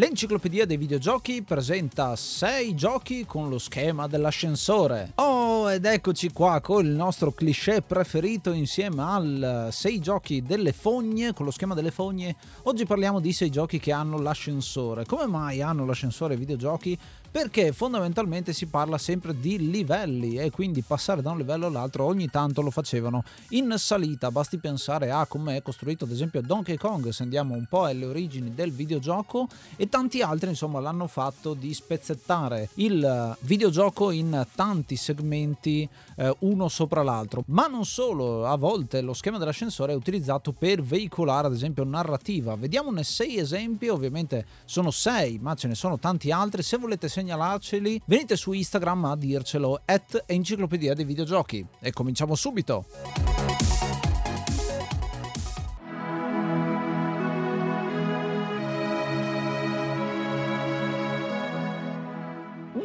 L'enciclopedia 0.00 0.64
dei 0.64 0.78
videogiochi 0.78 1.42
presenta 1.42 2.16
6 2.16 2.74
giochi 2.74 3.26
con 3.26 3.50
lo 3.50 3.58
schema 3.58 4.06
dell'ascensore. 4.06 5.12
Oh, 5.16 5.39
ed 5.68 5.84
eccoci 5.84 6.30
qua 6.30 6.60
con 6.60 6.86
il 6.86 6.92
nostro 6.92 7.32
cliché 7.32 7.82
preferito 7.82 8.52
insieme 8.52 9.02
al 9.02 9.68
6 9.70 10.00
giochi 10.00 10.42
delle 10.42 10.72
fogne, 10.72 11.32
con 11.34 11.44
lo 11.44 11.50
schema 11.50 11.74
delle 11.74 11.90
fogne. 11.90 12.36
Oggi 12.62 12.86
parliamo 12.86 13.20
di 13.20 13.32
6 13.32 13.50
giochi 13.50 13.78
che 13.78 13.92
hanno 13.92 14.18
l'ascensore. 14.18 15.04
Come 15.04 15.26
mai 15.26 15.60
hanno 15.60 15.84
l'ascensore 15.84 16.34
ai 16.34 16.40
videogiochi? 16.40 16.98
perché 17.30 17.72
fondamentalmente 17.72 18.52
si 18.52 18.66
parla 18.66 18.98
sempre 18.98 19.38
di 19.38 19.70
livelli 19.70 20.36
e 20.36 20.50
quindi 20.50 20.82
passare 20.82 21.22
da 21.22 21.30
un 21.30 21.38
livello 21.38 21.66
all'altro 21.66 22.04
ogni 22.04 22.28
tanto 22.28 22.60
lo 22.60 22.70
facevano 22.70 23.22
in 23.50 23.72
salita, 23.76 24.32
basti 24.32 24.58
pensare 24.58 25.12
a 25.12 25.26
come 25.26 25.56
è 25.56 25.62
costruito 25.62 26.04
ad 26.04 26.10
esempio 26.10 26.42
Donkey 26.42 26.76
Kong 26.76 27.08
se 27.10 27.22
andiamo 27.22 27.54
un 27.54 27.66
po' 27.68 27.84
alle 27.84 28.04
origini 28.04 28.52
del 28.52 28.72
videogioco 28.72 29.46
e 29.76 29.88
tanti 29.88 30.22
altri 30.22 30.48
insomma 30.48 30.80
l'hanno 30.80 31.06
fatto 31.06 31.54
di 31.54 31.72
spezzettare 31.72 32.70
il 32.74 33.36
videogioco 33.42 34.10
in 34.10 34.46
tanti 34.56 34.96
segmenti 34.96 35.49
eh, 35.58 36.34
uno 36.40 36.68
sopra 36.68 37.02
l'altro, 37.02 37.42
ma 37.48 37.66
non 37.66 37.84
solo, 37.84 38.46
a 38.46 38.56
volte 38.56 39.00
lo 39.00 39.12
schema 39.12 39.38
dell'ascensore 39.38 39.92
è 39.92 39.96
utilizzato 39.96 40.52
per 40.52 40.82
veicolare 40.82 41.46
ad 41.46 41.52
esempio 41.52 41.84
narrativa, 41.84 42.56
vediamone 42.56 43.02
sei 43.04 43.38
esempi, 43.38 43.88
ovviamente 43.88 44.46
sono 44.64 44.90
sei 44.90 45.38
ma 45.38 45.54
ce 45.54 45.68
ne 45.68 45.74
sono 45.74 45.98
tanti 45.98 46.30
altri, 46.30 46.62
se 46.62 46.76
volete 46.76 47.08
segnalarceli, 47.08 48.00
venite 48.06 48.36
su 48.36 48.52
Instagram 48.52 49.04
a 49.06 49.16
dircelo, 49.16 49.80
at 49.84 50.24
enciclopedia 50.26 50.94
dei 50.94 51.04
videogiochi. 51.04 51.66
E 51.80 51.92
cominciamo 51.92 52.34
subito! 52.34 53.39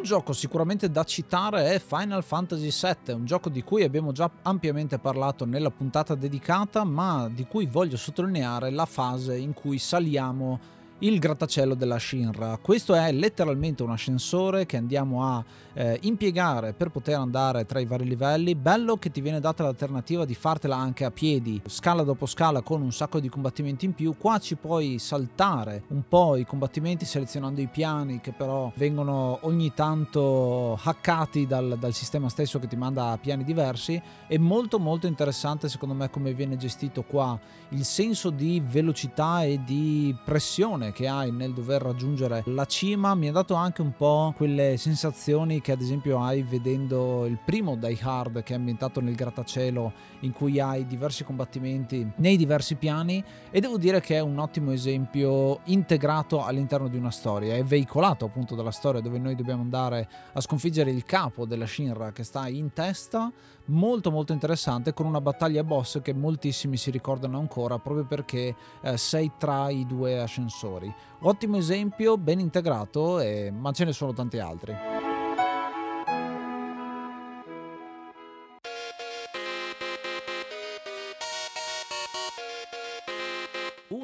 Gioco 0.05 0.33
sicuramente 0.33 0.89
da 0.89 1.03
citare 1.03 1.73
è 1.73 1.79
Final 1.79 2.23
Fantasy 2.23 2.69
VII, 2.69 3.15
un 3.15 3.25
gioco 3.25 3.49
di 3.49 3.63
cui 3.63 3.83
abbiamo 3.83 4.11
già 4.11 4.29
ampiamente 4.43 4.99
parlato 4.99 5.45
nella 5.45 5.71
puntata 5.71 6.15
dedicata, 6.15 6.83
ma 6.83 7.27
di 7.29 7.45
cui 7.45 7.65
voglio 7.65 7.97
sottolineare 7.97 8.69
la 8.69 8.85
fase 8.85 9.35
in 9.35 9.53
cui 9.53 9.79
saliamo 9.79 10.59
il 10.99 11.19
grattacielo 11.19 11.75
della 11.75 11.99
Shinra. 11.99 12.57
Questo 12.61 12.93
è 12.93 13.11
letteralmente 13.11 13.83
un 13.83 13.91
ascensore 13.91 14.65
che 14.65 14.77
andiamo 14.77 15.25
a 15.25 15.43
eh, 15.73 15.99
impiegare 16.03 16.71
per 16.71 16.89
poter 16.89 17.15
andare 17.15 17.65
tra 17.65 17.79
i 17.79 17.85
vari 17.85 18.05
livelli. 18.05 18.55
Bello 18.55 18.95
che 18.95 19.11
ti 19.11 19.19
viene 19.19 19.41
data 19.41 19.63
l'alternativa 19.63 20.23
di 20.23 20.35
fartela 20.35 20.77
anche 20.77 21.03
a 21.03 21.11
piedi, 21.11 21.61
scala 21.65 22.03
dopo 22.03 22.25
scala 22.25 22.61
con 22.61 22.81
un 22.81 22.93
sacco 22.93 23.19
di 23.19 23.27
combattimenti 23.27 23.85
in 23.85 23.93
più. 23.93 24.15
Qua 24.17 24.39
ci 24.39 24.55
puoi 24.55 24.97
saltare 24.97 25.83
un 25.89 26.03
po' 26.07 26.37
i 26.37 26.45
combattimenti 26.45 27.03
selezionando 27.03 27.59
i 27.59 27.67
piani 27.67 28.21
che 28.21 28.31
però 28.31 28.71
vengono 28.75 29.39
ogni 29.41 29.73
tanto 29.73 30.79
hackati 30.81 31.45
dal, 31.45 31.75
dal 31.77 31.93
sistema 31.93 32.29
stesso 32.29 32.57
che 32.57 32.67
ti 32.67 32.77
manda 32.77 33.11
a 33.11 33.17
piani 33.17 33.43
diversi. 33.43 34.01
È 34.27 34.37
molto 34.37 34.79
molto 34.79 35.07
interessante 35.07 35.67
secondo 35.67 35.93
me 35.93 36.09
come 36.09 36.33
viene 36.33 36.55
gestito 36.55 37.03
qua 37.03 37.37
il 37.69 37.83
senso 37.83 38.29
di 38.29 38.61
velocità 38.63 39.43
e 39.43 39.61
di 39.63 40.15
pressione 40.23 40.84
pressione 40.85 40.91
che 40.91 41.07
hai 41.07 41.31
nel 41.31 41.53
dover 41.53 41.81
raggiungere 41.81 42.43
la 42.47 42.65
cima 42.65 43.15
mi 43.15 43.27
ha 43.29 43.31
dato 43.31 43.53
anche 43.53 43.81
un 43.81 43.93
po' 43.95 44.33
quelle 44.35 44.77
sensazioni 44.77 45.61
che 45.61 45.71
ad 45.71 45.81
esempio 45.81 46.21
hai 46.21 46.43
vedendo 46.43 47.25
il 47.25 47.39
primo 47.43 47.75
Die 47.75 47.97
Hard 48.01 48.43
che 48.43 48.53
è 48.53 48.55
ambientato 48.55 49.01
nel 49.01 49.15
grattacielo 49.15 49.93
in 50.21 50.31
cui 50.31 50.59
hai 50.59 50.85
diversi 50.85 51.23
combattimenti 51.23 52.09
nei 52.17 52.37
diversi 52.37 52.75
piani 52.75 53.23
e 53.49 53.59
devo 53.59 53.77
dire 53.77 54.01
che 54.01 54.15
è 54.15 54.19
un 54.19 54.37
ottimo 54.39 54.71
esempio 54.71 55.59
integrato 55.65 56.43
all'interno 56.43 56.87
di 56.87 56.97
una 56.97 57.11
storia, 57.11 57.55
è 57.55 57.63
veicolato 57.63 58.25
appunto 58.25 58.55
dalla 58.55 58.71
storia 58.71 59.01
dove 59.01 59.19
noi 59.19 59.35
dobbiamo 59.35 59.61
andare 59.61 60.07
a 60.33 60.41
sconfiggere 60.41 60.91
il 60.91 61.03
capo 61.03 61.45
della 61.45 61.67
Shinra 61.67 62.11
che 62.11 62.23
sta 62.23 62.47
in 62.47 62.73
testa, 62.73 63.31
molto 63.65 64.11
molto 64.11 64.33
interessante 64.33 64.93
con 64.93 65.05
una 65.05 65.21
battaglia 65.21 65.63
boss 65.63 66.01
che 66.01 66.13
moltissimi 66.13 66.77
si 66.77 66.91
ricordano 66.91 67.39
ancora 67.39 67.79
proprio 67.79 68.05
perché 68.05 68.55
eh, 68.81 68.97
sei 68.97 69.31
tra 69.37 69.69
i 69.69 69.85
due 69.85 70.19
ascensori 70.19 70.74
Ottimo 71.21 71.57
esempio, 71.57 72.17
ben 72.17 72.39
integrato, 72.39 73.19
e... 73.19 73.51
ma 73.51 73.71
ce 73.71 73.85
ne 73.85 73.93
sono 73.93 74.13
tanti 74.13 74.39
altri. 74.39 74.94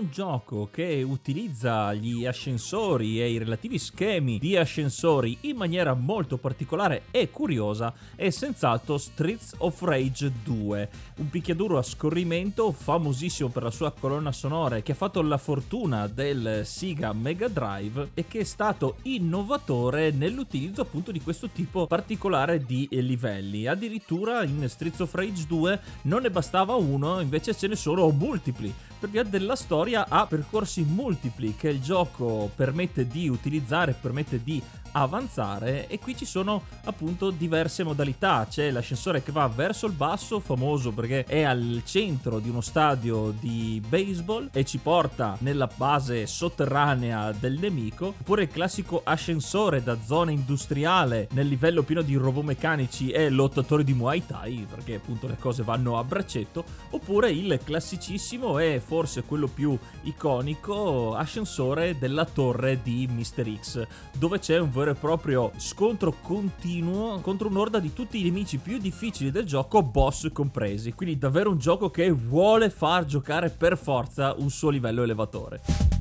Un 0.01 0.09
gioco 0.09 0.67
che 0.71 1.03
utilizza 1.07 1.93
gli 1.93 2.25
ascensori 2.25 3.21
e 3.21 3.29
i 3.29 3.37
relativi 3.37 3.77
schemi 3.77 4.39
di 4.39 4.57
ascensori 4.57 5.37
in 5.41 5.55
maniera 5.55 5.93
molto 5.93 6.37
particolare 6.37 7.03
e 7.11 7.29
curiosa 7.29 7.93
è 8.15 8.31
senz'altro 8.31 8.97
Streets 8.97 9.53
of 9.59 9.79
Rage 9.81 10.31
2, 10.43 10.89
un 11.17 11.29
picchiaduro 11.29 11.77
a 11.77 11.83
scorrimento 11.83 12.71
famosissimo 12.71 13.49
per 13.49 13.61
la 13.61 13.69
sua 13.69 13.91
colonna 13.91 14.31
sonora 14.31 14.79
che 14.79 14.93
ha 14.93 14.95
fatto 14.95 15.21
la 15.21 15.37
fortuna 15.37 16.07
del 16.07 16.61
Sega 16.65 17.13
Mega 17.13 17.47
Drive 17.47 18.11
e 18.15 18.25
che 18.27 18.39
è 18.39 18.43
stato 18.43 18.95
innovatore 19.03 20.09
nell'utilizzo 20.09 20.81
appunto 20.81 21.11
di 21.11 21.21
questo 21.21 21.49
tipo 21.49 21.85
particolare 21.85 22.65
di 22.65 22.87
livelli. 22.89 23.67
Addirittura 23.67 24.43
in 24.43 24.67
Streets 24.67 25.01
of 25.01 25.13
Rage 25.13 25.45
2 25.45 25.79
non 26.03 26.23
ne 26.23 26.31
bastava 26.31 26.73
uno, 26.73 27.19
invece 27.19 27.53
ce 27.53 27.67
ne 27.67 27.75
sono 27.75 28.09
multipli 28.09 28.73
per 29.01 29.09
via 29.09 29.23
della 29.23 29.55
storia 29.55 30.05
ha 30.07 30.27
percorsi 30.27 30.83
multipli 30.83 31.55
che 31.55 31.69
il 31.69 31.81
gioco 31.81 32.51
permette 32.55 33.07
di 33.07 33.27
utilizzare, 33.27 33.95
permette 33.99 34.43
di 34.43 34.61
avanzare 34.91 35.87
e 35.87 35.99
qui 35.99 36.15
ci 36.15 36.25
sono 36.25 36.63
appunto 36.85 37.29
diverse 37.29 37.83
modalità 37.83 38.45
c'è 38.49 38.71
l'ascensore 38.71 39.23
che 39.23 39.31
va 39.31 39.47
verso 39.47 39.85
il 39.85 39.93
basso 39.93 40.39
famoso 40.39 40.91
perché 40.91 41.23
è 41.25 41.43
al 41.43 41.81
centro 41.85 42.39
di 42.39 42.49
uno 42.49 42.61
stadio 42.61 43.33
di 43.39 43.81
baseball 43.87 44.49
e 44.51 44.65
ci 44.65 44.77
porta 44.77 45.37
nella 45.39 45.69
base 45.73 46.25
sotterranea 46.27 47.31
del 47.31 47.57
nemico 47.59 48.07
oppure 48.19 48.43
il 48.43 48.49
classico 48.49 49.01
ascensore 49.03 49.83
da 49.83 49.97
zona 50.03 50.31
industriale 50.31 51.27
nel 51.31 51.47
livello 51.47 51.83
pieno 51.83 52.01
di 52.01 52.15
robot 52.15 52.43
meccanici 52.43 53.11
e 53.11 53.29
lottatore 53.29 53.83
di 53.83 53.93
Muay 53.93 54.25
Thai 54.25 54.65
perché 54.69 54.95
appunto 54.95 55.27
le 55.27 55.37
cose 55.37 55.63
vanno 55.63 55.97
a 55.97 56.03
braccetto 56.03 56.63
oppure 56.91 57.31
il 57.31 57.59
classicissimo 57.63 58.59
e 58.59 58.81
forse 58.83 59.23
quello 59.23 59.47
più 59.47 59.77
iconico 60.03 61.15
ascensore 61.15 61.97
della 61.97 62.25
torre 62.25 62.81
di 62.81 63.07
Mr. 63.07 63.59
X 63.59 63.87
dove 64.17 64.39
c'è 64.39 64.57
un 64.57 64.69
e 64.89 64.95
proprio 64.95 65.51
scontro 65.57 66.15
continuo 66.19 67.19
contro 67.19 67.47
un'orda 67.47 67.79
di 67.79 67.93
tutti 67.93 68.19
i 68.19 68.23
nemici 68.23 68.57
più 68.57 68.79
difficili 68.79 69.29
del 69.29 69.45
gioco, 69.45 69.83
boss 69.83 70.31
compresi. 70.31 70.93
Quindi 70.93 71.19
davvero 71.19 71.51
un 71.51 71.59
gioco 71.59 71.91
che 71.91 72.09
vuole 72.09 72.71
far 72.71 73.05
giocare 73.05 73.49
per 73.49 73.77
forza 73.77 74.33
un 74.37 74.49
suo 74.49 74.71
livello 74.71 75.03
elevatore. 75.03 76.00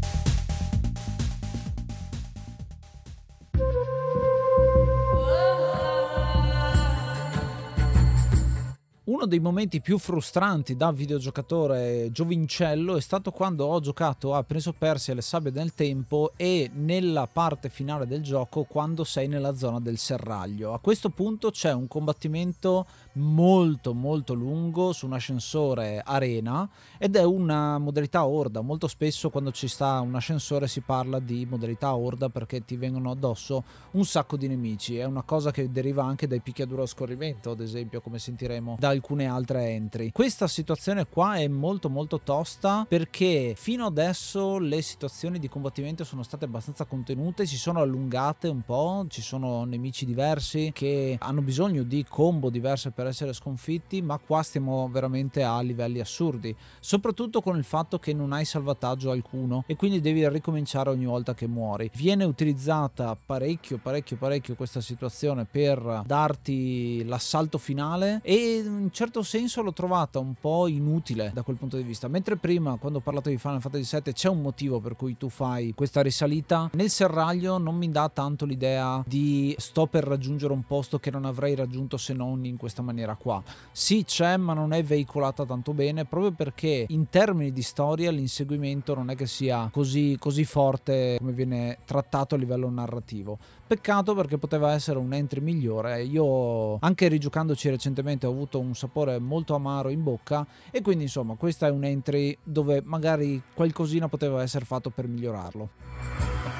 Uno 9.20 9.28
dei 9.28 9.38
momenti 9.38 9.82
più 9.82 9.98
frustranti 9.98 10.76
da 10.76 10.92
videogiocatore 10.92 12.08
giovincello 12.10 12.96
è 12.96 13.02
stato 13.02 13.30
quando 13.30 13.66
ho 13.66 13.78
giocato 13.78 14.34
a 14.34 14.42
Prince 14.42 14.70
of 14.70 14.76
Persia 14.78 15.12
le 15.12 15.20
sabbie 15.20 15.52
del 15.52 15.74
tempo 15.74 16.32
e 16.38 16.70
nella 16.72 17.28
parte 17.30 17.68
finale 17.68 18.06
del 18.06 18.22
gioco 18.22 18.62
quando 18.64 19.04
sei 19.04 19.28
nella 19.28 19.54
zona 19.54 19.78
del 19.78 19.98
serraglio. 19.98 20.72
A 20.72 20.78
questo 20.78 21.10
punto 21.10 21.50
c'è 21.50 21.70
un 21.70 21.86
combattimento 21.86 22.86
molto 23.20 23.94
molto 23.94 24.34
lungo 24.34 24.92
su 24.92 25.06
un 25.06 25.12
ascensore 25.12 26.02
arena 26.04 26.68
ed 26.98 27.14
è 27.14 27.22
una 27.22 27.78
modalità 27.78 28.26
orda. 28.26 28.62
Molto 28.62 28.88
spesso 28.88 29.30
quando 29.30 29.52
ci 29.52 29.68
sta 29.68 30.00
un 30.00 30.14
ascensore 30.14 30.66
si 30.66 30.80
parla 30.80 31.20
di 31.20 31.46
modalità 31.48 31.94
orda 31.94 32.28
perché 32.28 32.64
ti 32.64 32.76
vengono 32.76 33.10
addosso 33.10 33.62
un 33.92 34.04
sacco 34.04 34.36
di 34.36 34.48
nemici. 34.48 34.96
È 34.96 35.04
una 35.04 35.22
cosa 35.22 35.50
che 35.50 35.70
deriva 35.70 36.02
anche 36.04 36.26
dai 36.26 36.40
picchiaduro 36.40 36.82
a 36.82 36.86
scorrimento, 36.86 37.50
ad 37.50 37.60
esempio, 37.60 38.00
come 38.00 38.18
sentiremo 38.18 38.76
da 38.78 38.88
alcune 38.88 39.26
altre 39.26 39.68
entry. 39.68 40.10
Questa 40.10 40.48
situazione 40.48 41.06
qua 41.06 41.34
è 41.36 41.46
molto 41.46 41.88
molto 41.90 42.20
tosta 42.20 42.86
perché 42.88 43.54
fino 43.56 43.84
adesso 43.86 44.58
le 44.58 44.82
situazioni 44.82 45.38
di 45.38 45.48
combattimento 45.48 46.04
sono 46.04 46.22
state 46.22 46.46
abbastanza 46.46 46.84
contenute, 46.86 47.46
si 47.46 47.56
sono 47.56 47.80
allungate 47.80 48.48
un 48.48 48.62
po', 48.62 49.04
ci 49.08 49.22
sono 49.22 49.64
nemici 49.64 50.04
diversi 50.04 50.70
che 50.72 51.16
hanno 51.20 51.42
bisogno 51.42 51.82
di 51.82 52.04
combo 52.08 52.50
diverse 52.50 52.90
per 52.90 53.06
essere 53.10 53.32
sconfitti, 53.32 54.02
ma 54.02 54.18
qua 54.18 54.42
stiamo 54.42 54.88
veramente 54.90 55.42
a 55.42 55.60
livelli 55.60 56.00
assurdi, 56.00 56.54
soprattutto 56.80 57.40
con 57.40 57.56
il 57.56 57.64
fatto 57.64 57.98
che 57.98 58.12
non 58.12 58.32
hai 58.32 58.44
salvataggio 58.44 59.10
alcuno 59.10 59.64
e 59.66 59.76
quindi 59.76 60.00
devi 60.00 60.28
ricominciare 60.28 60.90
ogni 60.90 61.04
volta 61.06 61.34
che 61.34 61.46
muori. 61.46 61.90
Viene 61.94 62.24
utilizzata 62.24 63.16
parecchio, 63.24 63.78
parecchio, 63.78 64.16
parecchio 64.16 64.54
questa 64.54 64.80
situazione 64.80 65.44
per 65.44 66.02
darti 66.06 67.04
l'assalto 67.04 67.58
finale 67.58 68.20
e 68.22 68.58
in 68.64 68.72
un 68.72 68.90
certo 68.90 69.22
senso 69.22 69.62
l'ho 69.62 69.72
trovata 69.72 70.18
un 70.18 70.34
po' 70.40 70.66
inutile 70.66 71.30
da 71.34 71.42
quel 71.42 71.56
punto 71.56 71.76
di 71.76 71.82
vista. 71.82 72.08
Mentre 72.08 72.36
prima, 72.36 72.76
quando 72.76 72.98
ho 72.98 73.02
parlato 73.02 73.28
di 73.28 73.38
Final 73.38 73.60
Fantasy 73.60 74.00
VII, 74.02 74.12
c'è 74.12 74.28
un 74.28 74.40
motivo 74.40 74.80
per 74.80 74.96
cui 74.96 75.16
tu 75.16 75.28
fai 75.28 75.72
questa 75.74 76.02
risalita, 76.02 76.70
nel 76.74 76.90
serraglio 76.90 77.58
non 77.58 77.76
mi 77.76 77.90
dà 77.90 78.08
tanto 78.08 78.44
l'idea 78.44 79.02
di 79.06 79.54
sto 79.58 79.86
per 79.86 80.04
raggiungere 80.04 80.52
un 80.52 80.64
posto 80.64 80.98
che 80.98 81.10
non 81.10 81.24
avrei 81.24 81.54
raggiunto 81.54 81.96
se 81.96 82.12
non 82.12 82.44
in 82.44 82.56
questa 82.56 82.82
maniera 82.82 82.89
qua. 83.16 83.42
Sì, 83.70 84.04
c'è, 84.04 84.36
ma 84.36 84.52
non 84.52 84.72
è 84.72 84.82
veicolata 84.82 85.44
tanto 85.44 85.72
bene 85.72 86.04
proprio 86.04 86.32
perché 86.32 86.86
in 86.88 87.08
termini 87.08 87.52
di 87.52 87.62
storia 87.62 88.10
l'inseguimento 88.10 88.94
non 88.94 89.10
è 89.10 89.14
che 89.14 89.26
sia 89.26 89.68
così, 89.72 90.16
così 90.18 90.44
forte 90.44 91.16
come 91.18 91.32
viene 91.32 91.78
trattato 91.84 92.34
a 92.34 92.38
livello 92.38 92.68
narrativo. 92.68 93.38
Peccato 93.66 94.14
perché 94.14 94.36
poteva 94.36 94.72
essere 94.72 94.98
un 94.98 95.12
entry 95.12 95.40
migliore. 95.40 96.02
Io 96.02 96.78
anche 96.80 97.08
rigiocandoci 97.08 97.68
recentemente 97.68 98.26
ho 98.26 98.30
avuto 98.30 98.58
un 98.58 98.74
sapore 98.74 99.18
molto 99.18 99.54
amaro 99.54 99.90
in 99.90 100.02
bocca 100.02 100.46
e 100.70 100.82
quindi 100.82 101.04
insomma 101.04 101.34
questa 101.34 101.66
è 101.66 101.70
un 101.70 101.84
entry 101.84 102.36
dove 102.42 102.82
magari 102.84 103.40
qualcosina 103.54 104.08
poteva 104.08 104.42
essere 104.42 104.64
fatto 104.64 104.90
per 104.90 105.06
migliorarlo. 105.06 106.59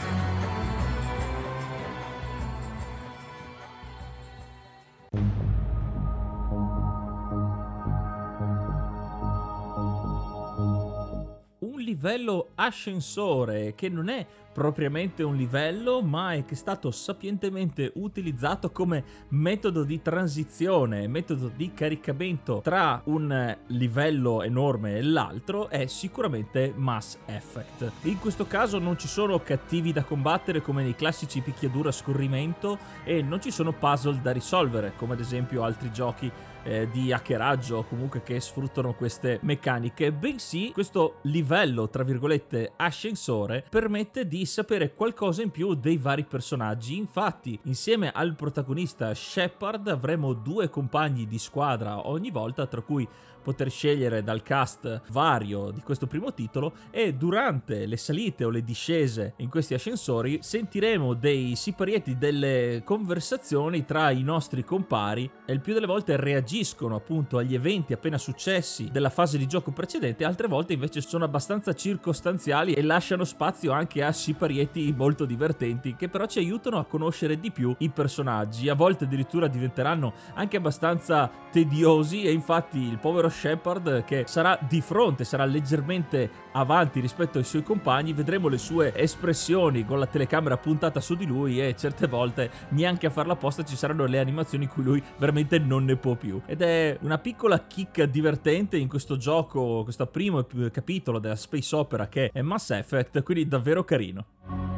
Livello 12.01 12.53
ascensore 12.55 13.75
che 13.75 13.91
non 13.91 14.09
è 14.09 14.27
propriamente 14.53 15.23
un 15.23 15.37
livello, 15.37 16.03
ma 16.03 16.33
è 16.33 16.45
che 16.45 16.55
è 16.55 16.57
stato 16.57 16.91
sapientemente 16.91 17.93
utilizzato 17.97 18.71
come 18.71 19.05
metodo 19.29 19.85
di 19.85 20.03
transizione, 20.03 21.07
metodo 21.07 21.51
di 21.55 21.73
caricamento 21.73 22.61
tra 22.63 23.01
un 23.05 23.57
livello 23.67 24.43
enorme 24.43 24.97
e 24.97 25.03
l'altro, 25.03 25.69
è 25.69 25.87
sicuramente 25.87 26.73
Mass 26.75 27.17
Effect. 27.27 27.93
In 28.03 28.19
questo 28.19 28.47
caso 28.47 28.79
non 28.79 28.99
ci 28.99 29.09
sono 29.09 29.39
cattivi 29.41 29.93
da 29.93 30.05
combattere 30.05 30.61
come 30.61 30.83
nei 30.83 30.95
classici 30.95 31.41
picchiaduro 31.41 31.89
a 31.89 31.93
scorrimento 31.93 32.79
e 33.05 33.23
non 33.23 33.41
ci 33.41 33.51
sono 33.51 33.73
puzzle 33.73 34.21
da 34.21 34.33
risolvere 34.33 34.93
come 34.97 35.15
ad 35.15 35.21
esempio 35.21 35.63
altri 35.63 35.93
giochi 35.93 36.31
eh, 36.63 36.89
di 36.91 37.13
hackeraggio 37.13 37.79
o 37.79 37.85
comunque 37.85 38.23
che 38.23 38.41
sfruttano 38.41 38.95
queste 38.95 39.39
meccaniche, 39.43 40.13
bensì 40.13 40.71
questo 40.73 41.19
livello, 41.23 41.89
tra 41.89 42.03
virgolette, 42.03 42.73
ascensore 42.77 43.65
permette 43.69 44.27
di 44.27 44.40
sapere 44.45 44.95
qualcosa 44.95 45.43
in 45.43 45.51
più 45.51 45.75
dei 45.75 45.97
vari 45.97 46.25
personaggi. 46.25 46.97
Infatti, 46.97 47.59
insieme 47.65 48.11
al 48.11 48.35
protagonista 48.35 49.15
Shepard 49.15 49.89
avremo 49.89 50.33
due 50.33 50.69
compagni 50.69 51.27
di 51.27 51.39
squadra 51.39 52.09
ogni 52.09 52.31
volta, 52.31 52.67
tra 52.67 52.81
cui 52.81 53.09
poter 53.43 53.71
scegliere 53.71 54.23
dal 54.23 54.43
cast 54.43 55.03
vario 55.11 55.71
di 55.71 55.81
questo 55.81 56.07
primo 56.07 56.33
titolo 56.33 56.73
e 56.91 57.15
durante 57.15 57.87
le 57.87 57.97
salite 57.97 58.45
o 58.45 58.51
le 58.51 58.63
discese 58.63 59.35
in 59.37 59.49
questi 59.49 59.75
ascensori 59.75 60.39
sentiremo 60.43 61.15
dei 61.15 61.57
siparietti, 61.57 62.19
delle 62.19 62.83
conversazioni 62.85 63.85
tra 63.85 64.11
i 64.11 64.23
nostri 64.23 64.65
compari 64.65 65.31
e 65.47 65.53
il 65.53 65.61
più 65.61 65.73
delle 65.73 65.87
volte 65.87 66.17
reagiscono 66.17 66.97
appunto 66.97 67.39
agli 67.39 67.55
eventi 67.55 67.93
appena 67.93 68.19
successi 68.19 68.89
della 68.91 69.11
fase 69.11 69.39
di 69.39 69.47
gioco 69.47 69.71
precedente, 69.71 70.25
altre 70.25 70.49
volte 70.49 70.73
invece 70.75 71.01
sono 71.01 71.25
abbastanza 71.25 71.73
circostanziali 71.73 72.75
e 72.75 72.83
lasciano 72.83 73.25
spazio 73.25 73.73
anche 73.73 74.03
a 74.03 74.13
siparietti 74.13 74.93
molto 74.97 75.25
divertenti 75.25 75.97
che 75.97 76.09
però 76.09 76.27
ci 76.27 76.39
aiutano 76.39 76.79
a 76.79 76.85
conoscere 76.85 77.39
di 77.39 77.51
più 77.51 77.75
i 77.79 77.89
personaggi, 77.89 78.69
a 78.69 78.75
volte 78.75 79.05
addirittura 79.05 79.47
diventeranno 79.47 80.13
anche 80.35 80.57
abbastanza 80.57 81.31
tediosi 81.51 82.25
e 82.25 82.33
infatti 82.33 82.79
il 82.79 82.99
povero 82.99 83.29
Shepard 83.31 84.05
che 84.05 84.25
sarà 84.27 84.59
di 84.69 84.81
fronte, 84.81 85.25
sarà 85.25 85.45
leggermente 85.45 86.31
avanti 86.53 87.01
rispetto 87.01 87.39
ai 87.39 87.45
suoi 87.45 87.63
compagni, 87.63 88.13
vedremo 88.13 88.49
le 88.49 88.59
sue 88.59 88.93
espressioni 88.95 89.85
con 89.85 89.99
la 89.99 90.07
telecamera 90.07 90.57
puntata 90.57 91.01
su 91.01 91.15
di 91.15 91.27
lui 91.27 91.61
e 91.61 91.75
certe 91.77 92.07
volte 92.07 92.51
neanche 92.71 93.07
a 93.07 93.11
farla 93.11 93.33
apposta 93.35 93.65
ci 93.65 93.77
saranno 93.77 94.07
le 94.07 94.19
animazioni 94.19 94.65
in 94.65 94.71
cui 94.71 94.83
lui 94.83 95.03
veramente 95.19 95.59
non 95.59 95.85
ne 95.85 95.97
può 95.97 96.15
più. 96.15 96.41
Ed 96.47 96.63
è 96.63 96.99
una 97.03 97.19
piccola 97.19 97.67
chicca 97.67 98.07
divertente 98.07 98.77
in 98.77 98.89
questo 98.89 99.17
gioco, 99.17 99.83
questo 99.85 100.07
primo 100.07 100.47
capitolo 100.71 101.19
della 101.19 101.37
Space 101.37 101.75
Opera 101.75 102.09
che 102.09 102.31
è 102.33 102.43
Mass 102.43 102.71
Effect, 102.71 103.23
quindi 103.23 103.49
davvero 103.49 103.85
carino. 103.85 104.70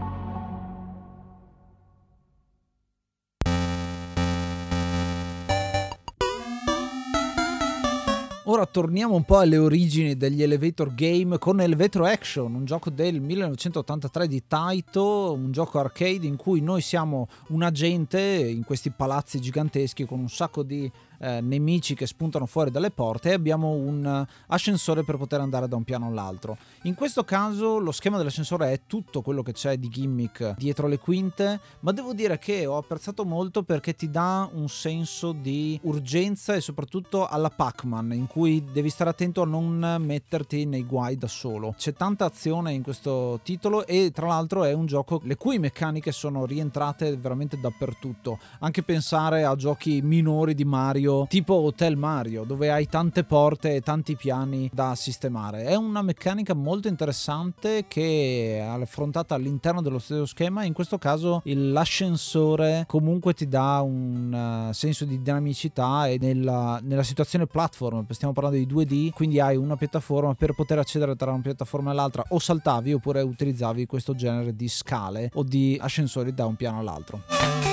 Ora 8.52 8.66
torniamo 8.66 9.14
un 9.14 9.24
po' 9.24 9.38
alle 9.38 9.56
origini 9.56 10.14
degli 10.14 10.42
Elevator 10.42 10.92
Game 10.92 11.38
con 11.38 11.58
Elevator 11.58 12.02
Action, 12.02 12.54
un 12.54 12.66
gioco 12.66 12.90
del 12.90 13.18
1983 13.18 14.28
di 14.28 14.42
Taito, 14.46 15.32
un 15.32 15.52
gioco 15.52 15.78
arcade 15.78 16.26
in 16.26 16.36
cui 16.36 16.60
noi 16.60 16.82
siamo 16.82 17.28
un 17.48 17.62
agente 17.62 18.20
in 18.20 18.62
questi 18.62 18.90
palazzi 18.90 19.40
giganteschi 19.40 20.04
con 20.04 20.18
un 20.18 20.28
sacco 20.28 20.62
di 20.62 20.90
eh, 21.22 21.40
nemici 21.40 21.94
che 21.94 22.06
spuntano 22.06 22.46
fuori 22.46 22.70
dalle 22.72 22.90
porte 22.90 23.30
e 23.30 23.34
abbiamo 23.34 23.70
un 23.70 24.26
ascensore 24.48 25.04
per 25.04 25.16
poter 25.16 25.40
andare 25.40 25.68
da 25.68 25.76
un 25.76 25.84
piano 25.84 26.06
all'altro. 26.06 26.56
In 26.82 26.94
questo 26.94 27.22
caso 27.22 27.78
lo 27.78 27.92
schema 27.92 28.16
dell'ascensore 28.16 28.72
è 28.72 28.80
tutto 28.86 29.22
quello 29.22 29.42
che 29.42 29.52
c'è 29.52 29.76
di 29.76 29.88
gimmick 29.88 30.56
dietro 30.56 30.88
le 30.88 30.98
quinte, 30.98 31.60
ma 31.80 31.92
devo 31.92 32.12
dire 32.12 32.38
che 32.38 32.66
ho 32.66 32.76
apprezzato 32.76 33.24
molto 33.24 33.62
perché 33.62 33.94
ti 33.94 34.10
dà 34.10 34.50
un 34.52 34.68
senso 34.68 35.30
di 35.30 35.78
urgenza 35.84 36.54
e 36.54 36.60
soprattutto 36.60 37.28
alla 37.28 37.50
Pac-Man 37.50 38.12
in 38.12 38.26
cui 38.26 38.64
devi 38.72 38.88
stare 38.88 39.10
attento 39.10 39.42
a 39.42 39.46
non 39.46 39.96
metterti 40.00 40.64
nei 40.66 40.84
guai 40.84 41.16
da 41.16 41.28
solo. 41.28 41.74
C'è 41.78 41.92
tanta 41.92 42.24
azione 42.24 42.72
in 42.72 42.82
questo 42.82 43.38
titolo 43.44 43.86
e 43.86 44.10
tra 44.12 44.26
l'altro 44.26 44.64
è 44.64 44.72
un 44.72 44.86
gioco 44.86 45.20
le 45.22 45.36
cui 45.36 45.60
meccaniche 45.60 46.10
sono 46.10 46.46
rientrate 46.46 47.16
veramente 47.16 47.60
dappertutto. 47.60 48.40
Anche 48.58 48.82
pensare 48.82 49.44
a 49.44 49.54
giochi 49.54 50.00
minori 50.02 50.54
di 50.54 50.64
Mario 50.64 51.11
Mario, 51.12 51.26
tipo 51.28 51.54
Hotel 51.54 51.96
Mario, 51.96 52.44
dove 52.44 52.70
hai 52.70 52.86
tante 52.86 53.24
porte 53.24 53.74
e 53.74 53.80
tanti 53.80 54.16
piani 54.16 54.70
da 54.72 54.94
sistemare. 54.94 55.64
È 55.64 55.74
una 55.74 56.02
meccanica 56.02 56.54
molto 56.54 56.88
interessante 56.88 57.84
che 57.86 58.56
è 58.56 58.60
affrontata 58.60 59.34
all'interno 59.34 59.82
dello 59.82 59.98
stesso 59.98 60.26
schema. 60.26 60.64
In 60.64 60.72
questo 60.72 60.98
caso 60.98 61.42
l'ascensore 61.44 62.84
comunque 62.88 63.34
ti 63.34 63.46
dà 63.48 63.80
un 63.80 64.68
uh, 64.68 64.72
senso 64.72 65.04
di 65.04 65.20
dinamicità 65.20 66.06
e 66.08 66.18
nella, 66.18 66.80
nella 66.82 67.02
situazione 67.02 67.46
platform, 67.46 68.06
stiamo 68.10 68.32
parlando 68.32 68.58
di 68.58 68.66
2D, 68.66 69.10
quindi 69.10 69.40
hai 69.40 69.56
una 69.56 69.76
piattaforma 69.76 70.34
per 70.34 70.54
poter 70.54 70.78
accedere 70.78 71.16
tra 71.16 71.30
una 71.30 71.42
piattaforma 71.42 71.90
e 71.92 71.94
l'altra 71.94 72.24
o 72.28 72.38
saltavi 72.38 72.92
oppure 72.92 73.20
utilizzavi 73.20 73.86
questo 73.86 74.14
genere 74.14 74.54
di 74.54 74.68
scale 74.68 75.30
o 75.34 75.42
di 75.42 75.78
ascensori 75.80 76.32
da 76.32 76.46
un 76.46 76.56
piano 76.56 76.78
all'altro. 76.78 77.71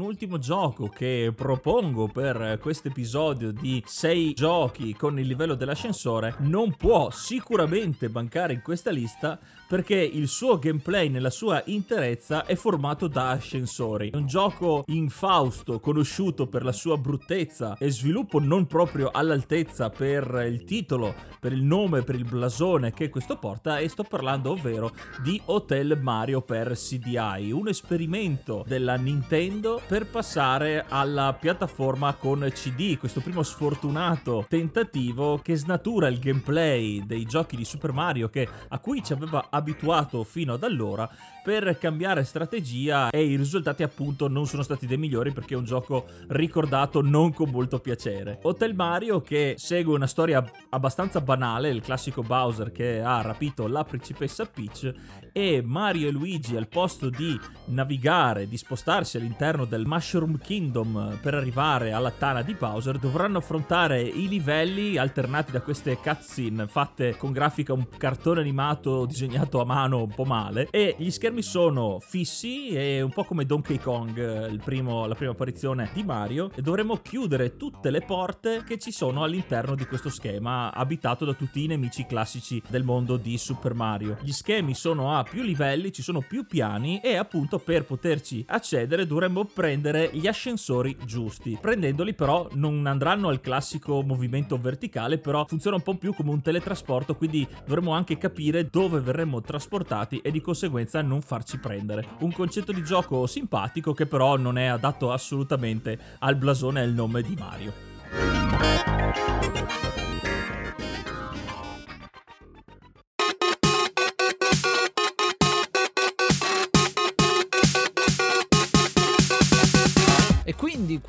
Un 0.00 0.06
ultimo 0.06 0.38
gioco 0.38 0.88
che 0.88 1.30
propongo 1.36 2.08
per 2.08 2.58
questo 2.58 2.88
episodio 2.88 3.52
di 3.52 3.82
6 3.84 4.32
giochi 4.32 4.94
con 4.94 5.18
il 5.18 5.26
livello 5.26 5.54
dell'ascensore 5.54 6.36
non 6.38 6.74
può 6.74 7.10
sicuramente 7.10 8.08
mancare 8.08 8.54
in 8.54 8.62
questa 8.62 8.90
lista 8.90 9.38
perché 9.70 9.94
il 9.94 10.26
suo 10.26 10.58
gameplay 10.58 11.08
nella 11.10 11.30
sua 11.30 11.62
interezza 11.66 12.44
è 12.44 12.56
formato 12.56 13.06
da 13.06 13.30
ascensori. 13.30 14.10
È 14.10 14.16
un 14.16 14.26
gioco 14.26 14.82
infausto, 14.88 15.78
conosciuto 15.78 16.48
per 16.48 16.64
la 16.64 16.72
sua 16.72 16.96
bruttezza 16.96 17.76
e 17.78 17.88
sviluppo 17.88 18.40
non 18.40 18.66
proprio 18.66 19.10
all'altezza 19.12 19.88
per 19.88 20.44
il 20.50 20.64
titolo, 20.64 21.14
per 21.38 21.52
il 21.52 21.62
nome, 21.62 22.02
per 22.02 22.16
il 22.16 22.24
blasone 22.24 22.92
che 22.92 23.10
questo 23.10 23.36
porta 23.36 23.78
e 23.78 23.88
sto 23.88 24.02
parlando 24.02 24.50
ovvero 24.50 24.90
di 25.22 25.40
Hotel 25.44 25.96
Mario 26.02 26.42
per 26.42 26.72
CDI, 26.72 27.52
un 27.52 27.68
esperimento 27.68 28.64
della 28.66 28.96
Nintendo 28.96 29.80
per 29.86 30.08
passare 30.08 30.84
alla 30.88 31.32
piattaforma 31.38 32.14
con 32.14 32.44
CD, 32.52 32.98
questo 32.98 33.20
primo 33.20 33.44
sfortunato 33.44 34.44
tentativo 34.48 35.38
che 35.40 35.54
snatura 35.54 36.08
il 36.08 36.18
gameplay 36.18 37.06
dei 37.06 37.24
giochi 37.24 37.54
di 37.54 37.64
Super 37.64 37.92
Mario 37.92 38.28
che 38.28 38.48
a 38.66 38.78
cui 38.80 39.00
ci 39.04 39.12
aveva 39.12 39.42
abituato 39.42 39.58
abituato 39.60 40.24
fino 40.24 40.54
ad 40.54 40.64
allora 40.64 41.08
per 41.42 41.78
cambiare 41.78 42.24
strategia 42.24 43.10
e 43.10 43.24
i 43.24 43.36
risultati 43.36 43.82
appunto 43.82 44.28
non 44.28 44.46
sono 44.46 44.62
stati 44.62 44.86
dei 44.86 44.98
migliori 44.98 45.32
perché 45.32 45.54
è 45.54 45.56
un 45.56 45.64
gioco 45.64 46.06
ricordato 46.28 47.00
non 47.00 47.32
con 47.32 47.50
molto 47.50 47.78
piacere. 47.78 48.38
Hotel 48.42 48.74
Mario 48.74 49.22
che 49.22 49.54
segue 49.56 49.94
una 49.94 50.06
storia 50.06 50.44
abbastanza 50.68 51.20
banale, 51.20 51.70
il 51.70 51.80
classico 51.80 52.22
Bowser 52.22 52.72
che 52.72 53.00
ha 53.00 53.22
rapito 53.22 53.66
la 53.66 53.84
principessa 53.84 54.44
Peach 54.44 54.92
e 55.32 55.62
Mario 55.64 56.08
e 56.08 56.10
Luigi 56.10 56.56
al 56.56 56.68
posto 56.68 57.08
di 57.08 57.38
navigare, 57.66 58.48
di 58.48 58.56
spostarsi 58.56 59.16
all'interno 59.16 59.64
del 59.64 59.86
Mushroom 59.86 60.38
Kingdom 60.38 61.18
per 61.22 61.34
arrivare 61.34 61.92
alla 61.92 62.10
tana 62.10 62.42
di 62.42 62.54
Bowser 62.54 62.98
dovranno 62.98 63.38
affrontare 63.38 64.00
i 64.02 64.28
livelli 64.28 64.96
alternati 64.96 65.52
da 65.52 65.62
queste 65.62 65.96
cutscene 65.96 66.66
fatte 66.66 67.16
con 67.16 67.32
grafica 67.32 67.72
un 67.72 67.86
cartone 67.96 68.40
animato 68.40 69.06
disegnato 69.06 69.49
a 69.58 69.64
mano 69.64 70.02
un 70.02 70.14
po' 70.14 70.24
male 70.24 70.68
e 70.70 70.94
gli 70.96 71.10
schermi 71.10 71.42
sono 71.42 71.98
fissi 71.98 72.68
e 72.68 73.02
un 73.02 73.10
po' 73.10 73.24
come 73.24 73.44
Donkey 73.44 73.78
Kong, 73.78 74.62
primo, 74.62 75.06
la 75.06 75.14
prima 75.16 75.32
apparizione 75.32 75.90
di 75.92 76.04
Mario, 76.04 76.50
e 76.54 76.62
dovremo 76.62 76.98
chiudere 76.98 77.56
tutte 77.56 77.90
le 77.90 78.02
porte 78.02 78.62
che 78.64 78.78
ci 78.78 78.92
sono 78.92 79.24
all'interno 79.24 79.74
di 79.74 79.86
questo 79.86 80.10
schema, 80.10 80.72
abitato 80.72 81.24
da 81.24 81.34
tutti 81.34 81.64
i 81.64 81.66
nemici 81.66 82.06
classici 82.06 82.62
del 82.68 82.84
mondo 82.84 83.16
di 83.16 83.36
Super 83.38 83.74
Mario. 83.74 84.18
Gli 84.22 84.32
schemi 84.32 84.74
sono 84.74 85.16
a 85.16 85.24
più 85.24 85.42
livelli, 85.42 85.92
ci 85.92 86.02
sono 86.02 86.20
più 86.20 86.46
piani 86.46 87.00
e 87.00 87.16
appunto 87.16 87.58
per 87.58 87.84
poterci 87.84 88.44
accedere 88.46 89.06
dovremmo 89.06 89.44
prendere 89.44 90.10
gli 90.12 90.26
ascensori 90.26 90.96
giusti. 91.04 91.58
Prendendoli 91.60 92.14
però 92.14 92.48
non 92.52 92.86
andranno 92.86 93.28
al 93.28 93.40
classico 93.40 94.02
movimento 94.02 94.58
verticale, 94.58 95.18
però 95.18 95.44
funziona 95.46 95.76
un 95.76 95.82
po' 95.82 95.96
più 95.96 96.14
come 96.14 96.30
un 96.30 96.42
teletrasporto, 96.42 97.14
quindi 97.14 97.46
dovremo 97.66 97.92
anche 97.92 98.18
capire 98.18 98.68
dove 98.68 99.00
verremo 99.00 99.39
trasportati 99.40 100.18
e 100.18 100.30
di 100.30 100.40
conseguenza 100.40 101.02
non 101.02 101.20
farci 101.20 101.58
prendere. 101.58 102.06
Un 102.20 102.32
concetto 102.32 102.72
di 102.72 102.82
gioco 102.82 103.26
simpatico 103.26 103.92
che 103.92 104.06
però 104.06 104.36
non 104.36 104.58
è 104.58 104.66
adatto 104.66 105.12
assolutamente 105.12 105.98
al 106.20 106.36
blasone 106.36 106.80
e 106.80 106.84
al 106.84 106.92
nome 106.92 107.22
di 107.22 107.36
Mario. 107.38 107.72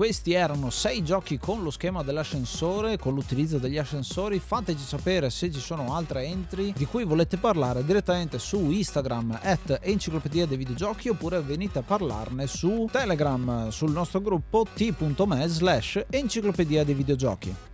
Questi 0.01 0.33
erano 0.33 0.71
6 0.71 1.03
giochi 1.03 1.37
con 1.37 1.61
lo 1.61 1.69
schema 1.69 2.01
dell'ascensore, 2.01 2.97
con 2.97 3.13
l'utilizzo 3.13 3.59
degli 3.59 3.77
ascensori. 3.77 4.39
Fateci 4.39 4.83
sapere 4.83 5.29
se 5.29 5.51
ci 5.51 5.59
sono 5.59 5.95
altre 5.95 6.23
entry 6.23 6.73
di 6.75 6.87
cui 6.87 7.03
volete 7.03 7.37
parlare 7.37 7.85
direttamente 7.85 8.39
su 8.39 8.71
Instagram 8.71 9.37
at 9.43 9.77
enciclopedia 9.79 10.47
dei 10.47 10.57
videogiochi 10.57 11.09
oppure 11.09 11.39
venite 11.41 11.77
a 11.77 11.83
parlarne 11.83 12.47
su 12.47 12.89
Telegram 12.91 13.69
sul 13.69 13.91
nostro 13.91 14.21
gruppo 14.21 14.65
t.me 14.73 15.47
slash 15.47 16.03
enciclopedia 16.09 16.83
dei 16.83 16.95
videogiochi. 16.95 17.70